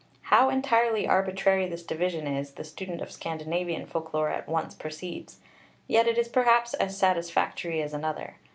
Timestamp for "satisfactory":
6.97-7.83